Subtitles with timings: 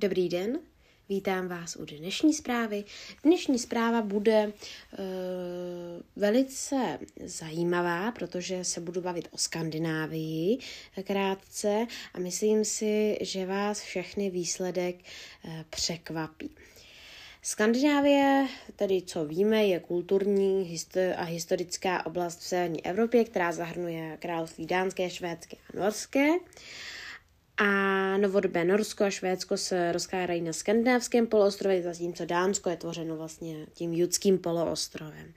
[0.00, 0.58] Dobrý den,
[1.08, 2.84] vítám vás u dnešní zprávy.
[3.24, 4.52] Dnešní zpráva bude uh,
[6.16, 10.58] velice zajímavá, protože se budu bavit o Skandinávii
[11.04, 14.96] krátce a myslím si, že vás všechny výsledek
[15.44, 16.50] uh, překvapí.
[17.42, 20.76] Skandinávie, tedy co víme, je kulturní
[21.16, 26.28] a historická oblast v severní Evropě, která zahrnuje království dánské, švédské a norské.
[27.58, 33.66] A novodobé Norsko a Švédsko se rozkládají na skandinávském poloostrově, zatímco Dánsko je tvořeno vlastně
[33.72, 35.34] tím judským poloostrovem.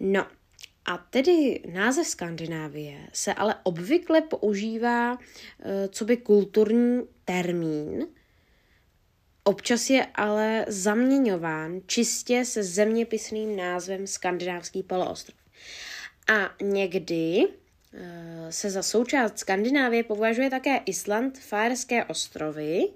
[0.00, 0.26] No,
[0.84, 8.06] a tedy název Skandinávie se ale obvykle používá eh, co by kulturní termín,
[9.44, 15.38] Občas je ale zaměňován čistě se zeměpisným názvem Skandinávský poloostrov.
[16.28, 17.44] A někdy
[18.50, 22.88] se za součást Skandinávie považuje také Island, Fajerské ostrovy,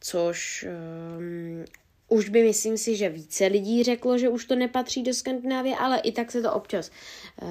[0.00, 0.66] což
[1.18, 1.64] um,
[2.08, 5.98] už by myslím si, že více lidí řeklo, že už to nepatří do Skandinávie, ale
[5.98, 6.90] i tak se to občas
[7.42, 7.48] uh,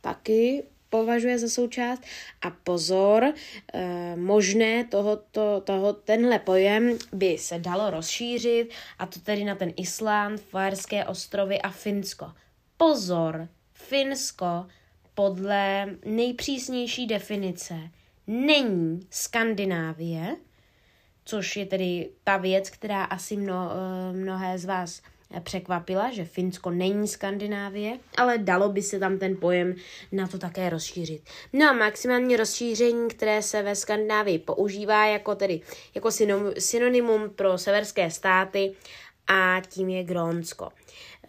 [0.00, 2.02] taky považuje za součást.
[2.42, 9.44] A pozor, e, možné tohoto, toho, tenhle pojem by se dalo rozšířit, a to tedy
[9.44, 12.32] na ten Island, Fajerské ostrovy a Finsko.
[12.76, 14.66] Pozor, Finsko
[15.20, 17.74] podle nejpřísnější definice
[18.26, 20.36] není Skandinávie,
[21.24, 25.02] což je tedy ta věc, která asi mno, eh, mnohé z vás
[25.42, 29.74] překvapila, že Finsko není Skandinávie, ale dalo by se tam ten pojem
[30.12, 31.22] na to také rozšířit.
[31.52, 35.60] No a maximální rozšíření, které se ve Skandinávii používá jako tedy
[35.94, 36.10] jako
[36.58, 38.72] synonymum pro severské státy
[39.26, 40.68] a tím je Grónsko.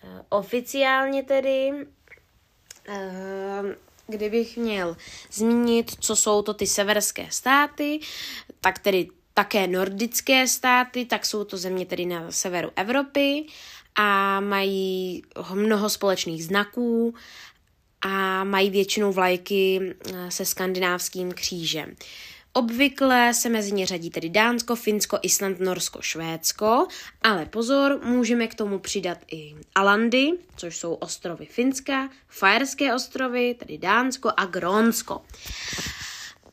[0.04, 1.72] Eh, oficiálně tedy
[4.08, 4.98] kdybych měl
[5.32, 8.00] zmínit, co jsou to ty severské státy,
[8.62, 13.46] tak tedy také nordické státy, tak jsou to země tedy na severu Evropy
[13.96, 15.24] a mají
[15.54, 17.16] mnoho společných znaků
[18.02, 19.80] a mají většinou vlajky
[20.14, 21.96] eh, se skandinávským křížem.
[22.54, 26.88] Obvykle se mezi ně řadí tedy Dánsko, Finsko, Island, Norsko, Švédsko,
[27.22, 33.78] ale pozor, můžeme k tomu přidat i Alandy, což jsou ostrovy Finska, Fajerské ostrovy, tedy
[33.78, 35.22] Dánsko a Grónsko.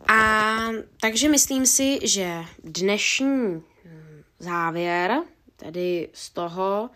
[0.08, 0.56] A
[1.00, 3.62] takže myslím si, že dnešní hm,
[4.38, 5.18] závěr,
[5.56, 6.90] tedy z toho,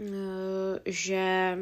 [0.00, 1.58] Eh, že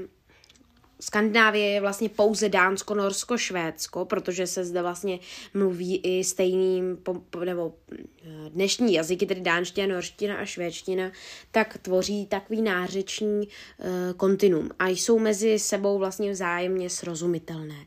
[1.01, 5.19] Skandinávie je vlastně pouze Dánsko, Norsko, Švédsko, protože se zde vlastně
[5.55, 6.99] mluví i stejným,
[7.45, 8.01] nebo eh,
[8.49, 11.11] dnešní jazyky, tedy dánština, norština a švédština,
[11.51, 13.87] tak tvoří takový nářeční uh,
[14.17, 17.87] kontinuum a jsou mezi sebou vlastně vzájemně srozumitelné.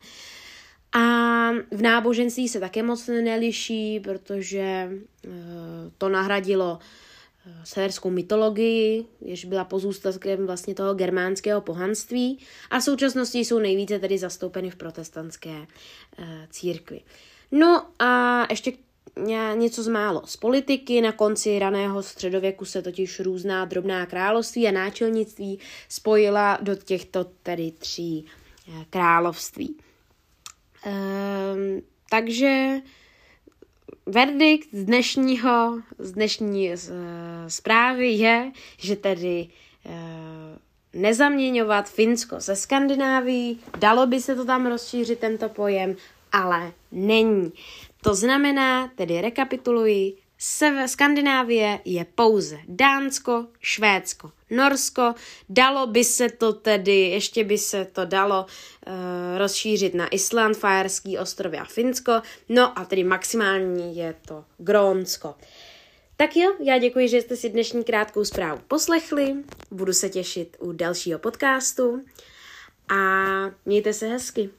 [0.91, 0.99] A
[1.71, 5.31] v náboženství se také moc neliší, protože uh,
[5.97, 6.79] to nahradilo uh,
[7.63, 12.39] severskou mytologii, jež byla pozůstatkem vlastně toho germánského pohanství
[12.69, 17.01] a v současnosti jsou nejvíce tedy zastoupeny v protestantské uh, církvi.
[17.51, 18.73] No a ještě
[19.55, 21.01] něco z málo z politiky.
[21.01, 25.59] Na konci raného středověku se totiž různá drobná království a náčelnictví
[25.89, 28.25] spojila do těchto tedy tří
[28.67, 29.75] uh, království.
[30.85, 32.81] Um, takže
[34.09, 36.95] verdikt z dnešního, z dnešní z, uh,
[37.47, 39.47] zprávy je, že tedy
[39.85, 39.91] uh,
[40.93, 45.95] nezaměňovat Finsko se Skandinávií, dalo by se to tam rozšířit tento pojem,
[46.31, 47.51] ale není.
[48.01, 55.15] To znamená, tedy rekapituluji, Sever Skandinávie je pouze Dánsko, Švédsko, Norsko.
[55.49, 58.93] Dalo by se to tedy, ještě by se to dalo uh,
[59.37, 62.21] rozšířit na Island, Fajerský ostrovy a Finsko.
[62.49, 65.35] No a tedy maximální je to Grónsko.
[66.15, 69.35] Tak jo, já děkuji, že jste si dnešní krátkou zprávu poslechli.
[69.71, 72.03] Budu se těšit u dalšího podcastu
[72.89, 72.95] a
[73.65, 74.49] mějte se hezky.